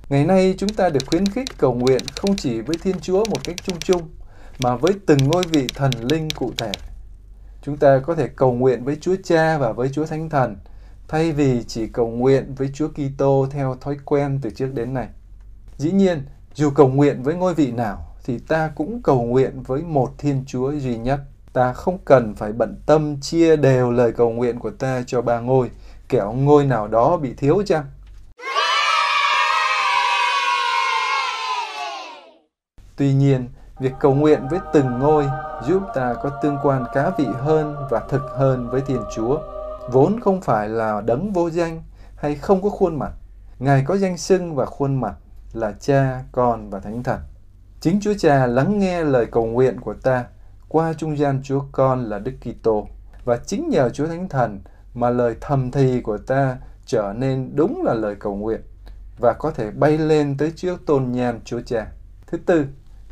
Ngày 0.10 0.25
nay 0.25 0.56
chúng 0.58 0.70
ta 0.70 0.89
được 0.89 1.00
khuyến 1.08 1.25
khích 1.25 1.58
cầu 1.58 1.74
nguyện 1.74 2.01
không 2.16 2.36
chỉ 2.36 2.62
với 2.62 2.78
Thiên 2.84 3.00
Chúa 3.00 3.25
một 3.25 3.44
cách 3.44 3.56
chung 3.63 3.80
chung, 3.80 4.01
mà 4.60 4.75
với 4.75 4.94
từng 5.06 5.18
ngôi 5.18 5.44
vị 5.44 5.68
thần 5.75 5.92
linh 6.01 6.30
cụ 6.36 6.51
thể. 6.58 6.72
Chúng 7.62 7.78
ta 7.78 8.00
có 8.00 8.16
thể 8.16 8.28
cầu 8.28 8.54
nguyện 8.54 8.84
với 8.84 8.98
Chúa 9.01 9.16
Cha 9.24 9.58
và 9.58 9.72
với 9.72 9.89
Chúa 9.89 10.06
Thánh 10.06 10.30
Thần, 10.30 10.58
thay 11.08 11.32
vì 11.32 11.63
chỉ 11.63 11.88
cầu 11.88 12.08
nguyện 12.08 12.56
với 12.58 12.70
Chúa 12.74 12.88
Kitô 12.88 13.48
theo 13.51 13.75
thói 13.82 13.98
quen 14.06 14.39
từ 14.42 14.50
trước 14.50 14.74
đến 14.74 14.94
nay. 14.94 15.08
Dĩ 15.78 15.92
nhiên, 15.92 16.25
dù 16.54 16.70
cầu 16.70 16.88
nguyện 16.88 17.24
với 17.24 17.36
ngôi 17.36 17.54
vị 17.54 17.72
nào, 17.72 18.16
thì 18.24 18.39
ta 18.39 18.72
cũng 18.75 19.01
cầu 19.04 19.22
nguyện 19.22 19.63
với 19.63 19.82
một 19.82 20.12
Thiên 20.18 20.44
Chúa 20.48 20.72
duy 20.72 20.98
nhất. 20.98 21.20
Ta 21.54 21.74
không 21.74 21.98
cần 22.06 22.36
phải 22.36 22.51
bận 22.51 22.82
tâm 22.86 23.20
chia 23.22 23.56
đều 23.56 23.92
lời 23.92 24.12
cầu 24.12 24.30
nguyện 24.30 24.60
của 24.60 24.72
ta 24.72 25.04
cho 25.08 25.22
ba 25.22 25.39
ngôi, 25.39 25.70
kẻo 26.10 26.34
ngôi 26.34 26.66
nào 26.66 26.88
đó 26.88 27.18
bị 27.18 27.34
thiếu 27.34 27.63
chăng? 27.66 27.86
Tuy 33.00 33.13
nhiên, 33.13 33.48
Việc 33.79 33.94
cầu 34.00 34.13
nguyện 34.13 34.48
với 34.50 34.60
từng 34.74 35.00
ngôi 35.00 35.25
giúp 35.68 35.84
ta 35.96 36.13
có 36.13 36.29
tương 36.29 36.58
quan 36.63 36.86
cá 36.94 37.12
vị 37.18 37.25
hơn 37.39 37.75
và 37.89 38.00
thực 38.10 38.22
hơn 38.36 38.70
với 38.70 38.82
Thiên 38.82 39.01
Chúa, 39.15 39.39
vốn 39.91 40.20
không 40.20 40.41
phải 40.41 40.70
là 40.70 41.01
đấng 41.01 41.34
vô 41.34 41.50
danh 41.50 41.84
hay 42.15 42.36
không 42.36 42.62
có 42.62 42.70
khuôn 42.70 43.00
mặt. 43.00 43.12
Ngài 43.60 43.84
có 43.88 43.98
danh 43.98 44.18
xưng 44.18 44.56
và 44.56 44.65
khuôn 44.65 44.96
mặt 44.96 45.13
là 45.53 45.72
Cha, 45.79 46.24
Con 46.32 46.70
và 46.70 46.79
Thánh 46.79 47.03
Thần. 47.03 47.20
Chính 47.82 48.00
Chúa 48.01 48.13
Cha 48.20 48.46
lắng 48.46 48.79
nghe 48.79 49.03
lời 49.03 49.25
cầu 49.25 49.46
nguyện 49.46 49.79
của 49.82 49.94
ta 49.94 50.25
qua 50.68 50.94
trung 50.94 51.18
gian 51.18 51.41
Chúa 51.44 51.62
Con 51.72 52.03
là 52.03 52.20
Đức 52.20 52.34
Kitô 52.41 52.88
và 53.25 53.38
chính 53.38 53.70
nhờ 53.70 53.89
Chúa 53.89 54.08
Thánh 54.08 54.29
Thần 54.29 54.62
mà 54.94 55.10
lời 55.10 55.36
thầm 55.41 55.72
thì 55.72 56.01
của 56.01 56.18
ta 56.18 56.58
trở 56.86 57.13
nên 57.18 57.56
đúng 57.56 57.84
là 57.84 57.94
lời 57.94 58.15
cầu 58.20 58.36
nguyện 58.36 58.62
và 59.20 59.34
có 59.39 59.51
thể 59.51 59.72
bay 59.72 59.98
lên 59.98 60.38
tới 60.38 60.53
trước 60.56 60.86
tôn 60.86 61.12
nhan 61.12 61.39
Chúa 61.46 61.62
Cha. 61.62 61.88
Thứ 62.27 62.38
tư, 62.38 62.65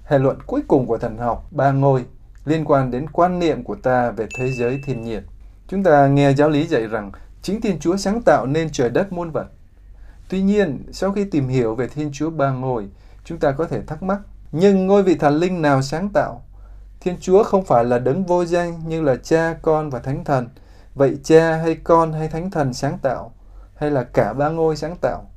hệ 0.07 0.19
luận 0.19 0.37
cuối 0.47 0.61
cùng 0.67 0.87
của 0.87 0.97
thần 0.97 1.17
học 1.17 1.47
ba 1.51 1.71
ngôi 1.71 2.05
liên 2.45 2.65
quan 2.65 2.91
đến 2.91 3.09
quan 3.09 3.39
niệm 3.39 3.63
của 3.63 3.75
ta 3.75 4.11
về 4.11 4.27
thế 4.37 4.51
giới 4.51 4.81
thiên 4.83 5.01
nhiên. 5.01 5.23
Chúng 5.67 5.83
ta 5.83 6.07
nghe 6.07 6.33
giáo 6.33 6.49
lý 6.49 6.67
dạy 6.67 6.87
rằng 6.87 7.11
chính 7.41 7.61
Thiên 7.61 7.79
Chúa 7.79 7.97
sáng 7.97 8.21
tạo 8.21 8.45
nên 8.45 8.69
trời 8.71 8.89
đất 8.89 9.13
muôn 9.13 9.31
vật. 9.31 9.47
Tuy 10.29 10.41
nhiên, 10.41 10.83
sau 10.91 11.11
khi 11.11 11.25
tìm 11.25 11.47
hiểu 11.47 11.75
về 11.75 11.87
Thiên 11.87 12.11
Chúa 12.13 12.29
ba 12.29 12.51
ngôi, 12.51 12.87
chúng 13.23 13.39
ta 13.39 13.51
có 13.51 13.65
thể 13.65 13.81
thắc 13.81 14.03
mắc, 14.03 14.19
nhưng 14.51 14.87
ngôi 14.87 15.03
vị 15.03 15.15
thần 15.15 15.37
linh 15.37 15.61
nào 15.61 15.81
sáng 15.81 16.09
tạo? 16.09 16.41
Thiên 16.99 17.17
Chúa 17.21 17.43
không 17.43 17.65
phải 17.65 17.85
là 17.85 17.99
đấng 17.99 18.23
vô 18.23 18.45
danh 18.45 18.79
như 18.87 19.01
là 19.01 19.15
cha, 19.15 19.57
con 19.61 19.89
và 19.89 19.99
thánh 19.99 20.23
thần. 20.23 20.49
Vậy 20.95 21.17
cha 21.23 21.57
hay 21.57 21.75
con 21.75 22.13
hay 22.13 22.27
thánh 22.27 22.51
thần 22.51 22.73
sáng 22.73 22.97
tạo? 23.01 23.31
Hay 23.75 23.91
là 23.91 24.03
cả 24.03 24.33
ba 24.33 24.49
ngôi 24.49 24.75
sáng 24.75 24.95
tạo? 25.01 25.29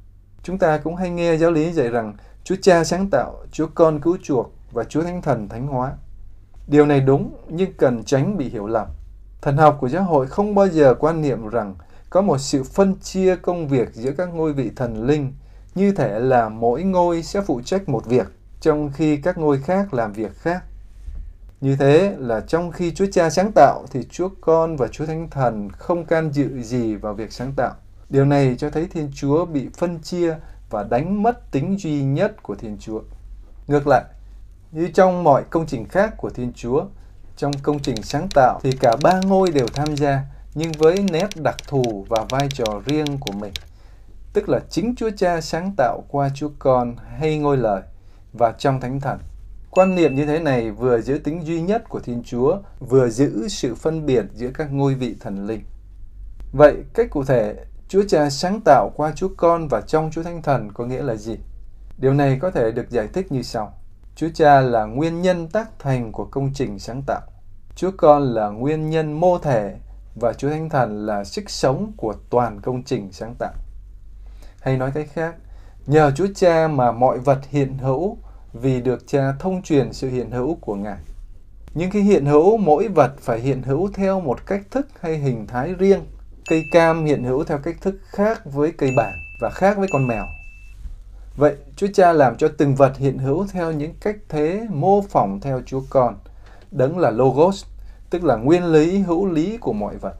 Chúng 0.43 0.59
ta 0.59 0.79
cũng 0.79 0.97
hay 0.97 1.11
nghe 1.11 1.37
giáo 1.37 1.50
lý 1.50 1.73
dạy 1.73 1.89
rằng 1.89 2.17
Chúa 2.45 2.57
cha 2.62 2.85
sáng 2.85 3.11
tạo, 3.11 3.37
Chúa 3.53 3.67
con 3.75 4.00
cứu 4.00 4.17
chuộc 4.23 4.53
và 4.73 4.85
Chúa 4.85 5.03
Thánh 5.03 5.23
Thần 5.23 5.49
thánh 5.49 5.67
hóa. 5.67 5.93
Điều 6.67 6.87
này 6.87 7.00
đúng 7.00 7.35
nhưng 7.49 7.73
cần 7.73 8.05
tránh 8.05 8.37
bị 8.37 8.49
hiểu 8.49 8.67
lầm. 8.67 8.87
Thần 9.43 9.57
học 9.57 9.77
của 9.81 9.89
giáo 9.89 10.03
hội 10.03 10.27
không 10.27 10.55
bao 10.55 10.69
giờ 10.69 10.95
quan 10.95 11.23
niệm 11.23 11.49
rằng 11.49 11.75
có 12.11 12.21
một 12.21 12.39
sự 12.39 12.62
phân 12.65 12.97
chia 13.00 13.37
công 13.37 13.69
việc 13.69 13.95
giữa 13.95 14.12
các 14.12 14.29
ngôi 14.35 14.53
vị 14.53 14.71
thần 14.77 15.07
linh, 15.07 15.33
như 15.75 15.93
thể 15.93 16.19
là 16.19 16.49
mỗi 16.49 16.83
ngôi 16.83 17.23
sẽ 17.23 17.41
phụ 17.41 17.61
trách 17.65 17.89
một 17.89 18.07
việc, 18.07 18.27
trong 18.61 18.91
khi 18.95 19.17
các 19.17 19.39
ngôi 19.39 19.61
khác 19.61 19.95
làm 19.95 20.12
việc 20.12 20.37
khác. 20.37 20.65
Như 21.61 21.77
thế 21.77 22.15
là 22.19 22.41
trong 22.41 22.71
khi 22.71 22.95
Chúa 22.95 23.07
Cha 23.12 23.31
sáng 23.31 23.53
tạo 23.55 23.85
thì 23.91 24.05
Chúa 24.11 24.29
Con 24.41 24.77
và 24.77 24.89
Chúa 24.89 25.07
Thánh 25.07 25.31
Thần 25.31 25.71
không 25.73 26.05
can 26.05 26.31
dự 26.31 26.62
gì 26.62 26.95
vào 26.95 27.15
việc 27.15 27.33
sáng 27.33 27.53
tạo. 27.57 27.75
Điều 28.09 28.25
này 28.25 28.55
cho 28.59 28.71
thấy 28.71 28.87
Thiên 28.91 29.11
Chúa 29.15 29.45
bị 29.47 29.69
phân 29.79 29.99
chia 29.99 30.37
và 30.71 30.83
đánh 30.83 31.23
mất 31.23 31.50
tính 31.50 31.79
duy 31.79 32.03
nhất 32.03 32.43
của 32.43 32.55
Thiên 32.55 32.77
Chúa. 32.81 33.00
Ngược 33.67 33.87
lại, 33.87 34.05
như 34.73 34.89
trong 34.95 35.25
mọi 35.25 35.45
công 35.50 35.67
trình 35.67 35.89
khác 35.89 36.15
của 36.17 36.31
Thiên 36.31 36.53
Chúa, 36.53 36.85
trong 37.37 37.53
công 37.62 37.79
trình 37.79 38.03
sáng 38.03 38.29
tạo 38.35 38.61
thì 38.62 38.73
cả 38.81 38.97
ba 39.03 39.21
ngôi 39.27 39.50
đều 39.50 39.67
tham 39.75 39.97
gia, 39.97 40.23
nhưng 40.55 40.73
với 40.73 41.05
nét 41.12 41.29
đặc 41.37 41.57
thù 41.69 42.07
và 42.09 42.25
vai 42.31 42.49
trò 42.55 42.65
riêng 42.87 43.19
của 43.21 43.33
mình. 43.33 43.53
Tức 44.33 44.49
là 44.49 44.61
chính 44.71 44.95
Chúa 44.97 45.11
Cha 45.17 45.41
sáng 45.41 45.73
tạo 45.77 46.05
qua 46.09 46.31
Chúa 46.35 46.50
Con 46.59 46.97
hay 47.19 47.39
ngôi 47.39 47.57
lời 47.57 47.83
và 48.33 48.53
trong 48.59 48.81
Thánh 48.81 49.00
Thần. 49.00 49.19
Quan 49.71 49.95
niệm 49.95 50.15
như 50.15 50.27
thế 50.27 50.39
này 50.39 50.71
vừa 50.71 51.00
giữ 51.00 51.19
tính 51.19 51.47
duy 51.47 51.62
nhất 51.62 51.89
của 51.89 52.00
Thiên 52.00 52.23
Chúa, 52.25 52.59
vừa 52.81 53.09
giữ 53.09 53.49
sự 53.49 53.75
phân 53.75 54.07
biệt 54.07 54.25
giữa 54.35 54.50
các 54.55 54.73
ngôi 54.73 54.95
vị 54.95 55.17
thần 55.21 55.47
linh. 55.47 55.65
Vậy, 56.53 56.75
cách 56.95 57.07
cụ 57.11 57.25
thể, 57.25 57.55
Chúa 57.89 58.03
Cha 58.09 58.31
sáng 58.31 58.61
tạo 58.65 58.91
qua 58.97 59.12
Chúa 59.17 59.29
Con 59.37 59.69
và 59.69 59.81
trong 59.81 60.11
Chúa 60.12 60.23
Thánh 60.23 60.43
Thần 60.43 60.73
có 60.73 60.85
nghĩa 60.85 61.03
là 61.03 61.15
gì? 61.15 61.37
Điều 61.99 62.15
này 62.15 62.39
có 62.43 62.50
thể 62.50 62.73
được 62.73 62.91
giải 62.91 63.09
thích 63.12 63.33
như 63.33 63.43
sau. 63.43 63.80
Chúa 64.21 64.29
Cha 64.35 64.61
là 64.61 64.85
nguyên 64.85 65.23
nhân 65.23 65.49
tác 65.49 65.79
thành 65.79 66.12
của 66.12 66.25
công 66.25 66.50
trình 66.55 66.79
sáng 66.79 67.03
tạo. 67.07 67.21
Chúa 67.75 67.91
Con 67.97 68.23
là 68.23 68.49
nguyên 68.49 68.91
nhân 68.91 69.12
mô 69.12 69.39
thể 69.39 69.77
và 70.15 70.33
Chúa 70.33 70.50
Thánh 70.50 70.69
Thần 70.69 71.07
là 71.07 71.25
sức 71.25 71.50
sống 71.50 71.93
của 71.97 72.15
toàn 72.31 72.61
công 72.61 72.83
trình 72.83 73.12
sáng 73.12 73.35
tạo. 73.39 73.53
Hay 74.61 74.77
nói 74.77 74.91
cách 74.95 75.09
khác, 75.12 75.35
nhờ 75.87 76.12
Chúa 76.17 76.27
Cha 76.35 76.69
mà 76.69 76.93
mọi 76.93 77.19
vật 77.19 77.39
hiện 77.50 77.79
hữu 77.79 78.19
vì 78.53 78.81
được 78.81 79.07
Cha 79.07 79.33
thông 79.39 79.62
truyền 79.62 79.93
sự 79.93 80.09
hiện 80.09 80.31
hữu 80.31 80.55
của 80.61 80.75
Ngài. 80.75 80.99
Nhưng 81.75 81.91
khi 81.91 82.00
hiện 82.00 82.27
hữu, 82.27 82.57
mỗi 82.57 82.89
vật 82.89 83.12
phải 83.21 83.41
hiện 83.41 83.62
hữu 83.62 83.91
theo 83.95 84.21
một 84.21 84.47
cách 84.47 84.62
thức 84.71 84.89
hay 85.00 85.19
hình 85.19 85.47
thái 85.47 85.75
riêng. 85.75 86.00
Cây 86.49 86.65
cam 86.73 87.05
hiện 87.05 87.25
hữu 87.25 87.45
theo 87.45 87.59
cách 87.59 87.77
thức 87.81 88.00
khác 88.05 88.43
với 88.45 88.73
cây 88.79 88.91
bảng 88.97 89.15
và 89.41 89.50
khác 89.50 89.79
với 89.79 89.89
con 89.93 90.07
mèo. 90.07 90.25
Vậy, 91.40 91.56
Chúa 91.76 91.87
Cha 91.94 92.12
làm 92.12 92.37
cho 92.37 92.49
từng 92.59 92.75
vật 92.75 92.97
hiện 92.97 93.18
hữu 93.18 93.47
theo 93.52 93.73
những 93.73 93.94
cách 94.00 94.16
thế 94.28 94.66
mô 94.70 95.02
phỏng 95.02 95.40
theo 95.40 95.61
Chúa 95.66 95.82
Con, 95.90 96.14
đấng 96.70 96.99
là 96.99 97.11
Logos, 97.11 97.64
tức 98.11 98.25
là 98.25 98.37
nguyên 98.37 98.64
lý 98.64 98.99
hữu 98.99 99.26
lý 99.26 99.56
của 99.56 99.73
mọi 99.73 99.97
vật. 99.97 100.14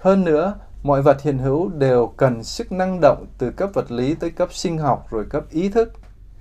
Hơn 0.00 0.24
nữa, 0.24 0.54
mọi 0.82 1.02
vật 1.02 1.22
hiện 1.22 1.38
hữu 1.38 1.68
đều 1.68 2.12
cần 2.16 2.44
sức 2.44 2.72
năng 2.72 2.98
động 3.00 3.26
từ 3.38 3.50
cấp 3.50 3.70
vật 3.74 3.92
lý 3.92 4.14
tới 4.14 4.30
cấp 4.30 4.52
sinh 4.52 4.78
học 4.78 5.06
rồi 5.10 5.24
cấp 5.30 5.44
ý 5.50 5.68
thức. 5.68 5.92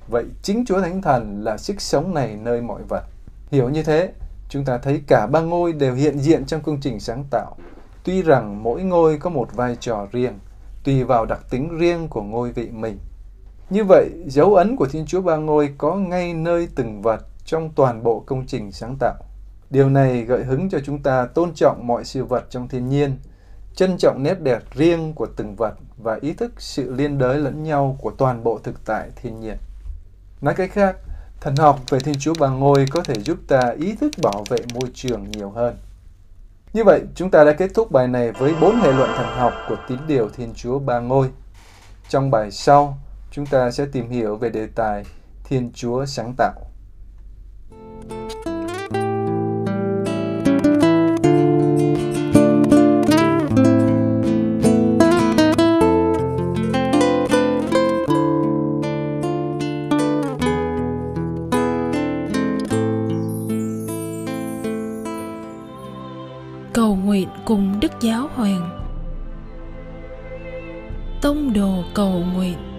Vậy 0.07 0.25
chính 0.41 0.65
Chúa 0.65 0.81
Thánh 0.81 1.01
Thần 1.01 1.43
là 1.43 1.57
sức 1.57 1.81
sống 1.81 2.13
này 2.13 2.37
nơi 2.41 2.61
mọi 2.61 2.81
vật. 2.89 3.03
Hiểu 3.51 3.69
như 3.69 3.83
thế, 3.83 4.13
chúng 4.49 4.65
ta 4.65 4.77
thấy 4.77 5.01
cả 5.07 5.27
ba 5.27 5.39
ngôi 5.39 5.73
đều 5.73 5.93
hiện 5.93 6.19
diện 6.19 6.45
trong 6.45 6.61
công 6.61 6.81
trình 6.81 6.99
sáng 6.99 7.23
tạo. 7.31 7.55
Tuy 8.03 8.21
rằng 8.21 8.63
mỗi 8.63 8.83
ngôi 8.83 9.17
có 9.17 9.29
một 9.29 9.53
vai 9.53 9.77
trò 9.79 10.07
riêng, 10.11 10.39
tùy 10.83 11.03
vào 11.03 11.25
đặc 11.25 11.39
tính 11.49 11.77
riêng 11.77 12.07
của 12.07 12.21
ngôi 12.21 12.51
vị 12.51 12.69
mình. 12.71 12.97
Như 13.71 13.83
vậy, 13.83 14.09
dấu 14.27 14.55
ấn 14.55 14.75
của 14.75 14.87
Thiên 14.87 15.05
Chúa 15.05 15.21
Ba 15.21 15.35
Ngôi 15.35 15.73
có 15.77 15.95
ngay 15.95 16.33
nơi 16.33 16.67
từng 16.75 17.01
vật 17.01 17.21
trong 17.45 17.69
toàn 17.75 18.03
bộ 18.03 18.23
công 18.25 18.45
trình 18.47 18.71
sáng 18.71 18.95
tạo. 18.99 19.15
Điều 19.69 19.89
này 19.89 20.21
gợi 20.21 20.43
hứng 20.43 20.69
cho 20.69 20.79
chúng 20.85 21.03
ta 21.03 21.25
tôn 21.25 21.53
trọng 21.53 21.87
mọi 21.87 22.05
sự 22.05 22.25
vật 22.25 22.43
trong 22.49 22.67
thiên 22.67 22.89
nhiên, 22.89 23.17
trân 23.75 23.97
trọng 23.97 24.23
nét 24.23 24.41
đẹp 24.41 24.61
riêng 24.75 25.13
của 25.13 25.27
từng 25.35 25.55
vật 25.55 25.73
và 25.97 26.17
ý 26.21 26.33
thức 26.33 26.51
sự 26.57 26.93
liên 26.93 27.17
đới 27.17 27.37
lẫn 27.37 27.63
nhau 27.63 27.97
của 28.01 28.11
toàn 28.11 28.43
bộ 28.43 28.59
thực 28.63 28.85
tại 28.85 29.09
thiên 29.15 29.39
nhiên. 29.39 29.57
Nói 30.41 30.53
cách 30.53 30.71
khác, 30.73 30.95
thần 31.41 31.55
học 31.55 31.79
về 31.89 31.99
Thiên 31.99 32.15
Chúa 32.19 32.33
Ba 32.39 32.47
Ngôi 32.47 32.85
có 32.91 33.03
thể 33.03 33.15
giúp 33.15 33.37
ta 33.47 33.75
ý 33.79 33.95
thức 33.95 34.11
bảo 34.23 34.43
vệ 34.49 34.57
môi 34.73 34.89
trường 34.93 35.31
nhiều 35.31 35.49
hơn. 35.49 35.75
Như 36.73 36.83
vậy, 36.83 37.01
chúng 37.15 37.31
ta 37.31 37.43
đã 37.43 37.53
kết 37.53 37.71
thúc 37.73 37.91
bài 37.91 38.07
này 38.07 38.31
với 38.31 38.53
bốn 38.61 38.75
hệ 38.75 38.91
luận 38.91 39.09
thần 39.15 39.37
học 39.37 39.53
của 39.69 39.77
tín 39.87 39.97
điều 40.07 40.29
Thiên 40.29 40.53
Chúa 40.55 40.79
Ba 40.79 40.99
Ngôi. 40.99 41.29
Trong 42.09 42.31
bài 42.31 42.51
sau, 42.51 42.97
chúng 43.31 43.45
ta 43.45 43.71
sẽ 43.71 43.85
tìm 43.91 44.09
hiểu 44.09 44.35
về 44.35 44.49
đề 44.49 44.67
tài 44.75 45.03
Thiên 45.43 45.71
Chúa 45.73 46.05
sáng 46.05 46.33
tạo. 46.37 46.53
cầu 66.73 66.95
nguyện 66.95 67.29
cùng 67.45 67.79
Đức 67.79 67.91
Giáo 68.01 68.27
Hoàng. 68.35 68.79
Tông 71.21 71.53
đồ 71.53 71.83
cầu 71.93 72.23
nguyện. 72.33 72.70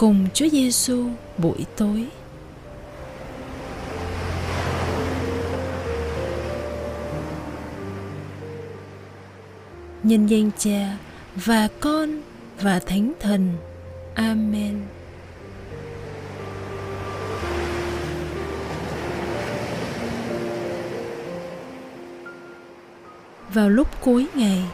Cùng 0.00 0.26
Chúa 0.34 0.48
Giêsu 0.48 1.06
buổi 1.38 1.66
tối. 1.76 2.06
Nhân 10.02 10.26
danh 10.26 10.50
Cha 10.58 10.96
và 11.36 11.68
Con 11.80 12.20
và 12.60 12.78
Thánh 12.78 13.12
Thần. 13.20 13.52
Amen. 14.14 14.80
Vào 23.54 23.68
lúc 23.68 23.88
cuối 24.00 24.26
ngày, 24.34 24.64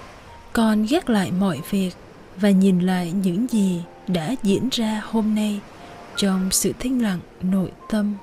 con 0.53 0.87
gác 0.91 1.11
lại 1.11 1.33
mọi 1.41 1.61
việc 1.71 1.91
và 2.37 2.51
nhìn 2.51 2.81
lại 2.81 3.13
những 3.13 3.47
gì 3.51 3.83
đã 4.09 4.35
diễn 4.43 4.69
ra 4.73 5.03
hôm 5.05 5.35
nay 5.35 5.61
trong 6.17 6.49
sự 6.51 6.73
thanh 6.79 7.03
lặng 7.03 7.21
nội 7.43 7.73
tâm. 7.89 8.15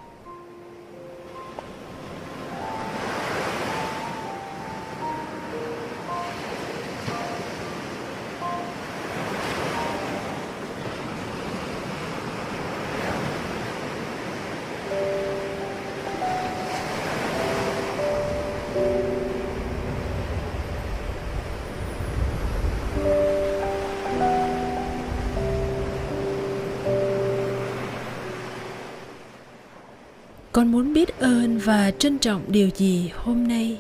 Con 30.54 30.72
muốn 30.72 30.94
biết 30.94 31.20
ơn 31.20 31.58
và 31.58 31.92
trân 31.92 32.20
trọng 32.20 32.42
điều 32.48 32.70
gì 32.76 33.12
hôm 33.16 33.48
nay? 33.48 33.78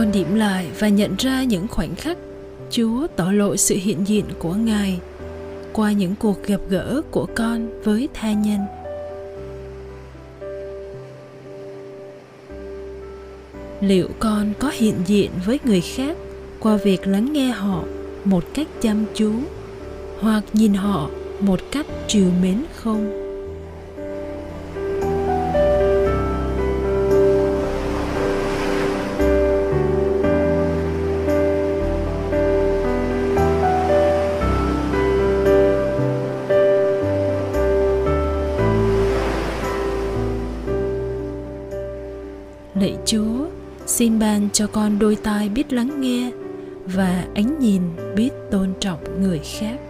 Con 0.00 0.12
điểm 0.12 0.34
lại 0.34 0.66
và 0.78 0.88
nhận 0.88 1.16
ra 1.18 1.42
những 1.42 1.68
khoảnh 1.68 1.94
khắc 1.94 2.18
chúa 2.70 3.06
tỏ 3.16 3.32
lộ 3.32 3.56
sự 3.56 3.76
hiện 3.78 4.08
diện 4.08 4.24
của 4.38 4.54
ngài 4.54 5.00
qua 5.72 5.92
những 5.92 6.14
cuộc 6.18 6.42
gặp 6.42 6.60
gỡ 6.68 7.02
của 7.10 7.26
con 7.34 7.82
với 7.84 8.08
tha 8.14 8.32
nhân. 8.32 8.60
Liệu 13.80 14.08
con 14.18 14.52
có 14.58 14.72
hiện 14.74 14.94
diện 15.06 15.30
với 15.46 15.58
người 15.64 15.80
khác 15.80 16.16
qua 16.60 16.76
việc 16.76 17.06
lắng 17.06 17.32
nghe 17.32 17.50
họ 17.50 17.84
một 18.24 18.44
cách 18.54 18.68
chăm 18.80 19.04
chú 19.14 19.32
hoặc 20.20 20.44
nhìn 20.52 20.74
họ 20.74 21.10
một 21.40 21.60
cách 21.72 21.86
trìu 22.08 22.30
mến 22.42 22.64
không? 22.74 23.29
Xin 44.00 44.18
ban 44.18 44.48
cho 44.52 44.66
con 44.66 44.98
đôi 44.98 45.16
tai 45.16 45.48
biết 45.48 45.72
lắng 45.72 46.00
nghe 46.00 46.30
và 46.86 47.24
ánh 47.34 47.58
nhìn 47.58 47.82
biết 48.16 48.30
tôn 48.50 48.72
trọng 48.80 49.20
người 49.22 49.40
khác. 49.44 49.89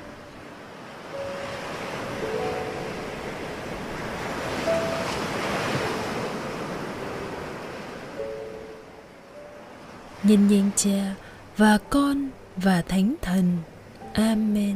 Nhân 10.23 10.47
danh 10.47 10.69
cha 10.75 11.15
và 11.57 11.77
con 11.89 12.29
và 12.57 12.81
thánh 12.81 13.15
thần. 13.21 13.57
Amen. 14.13 14.75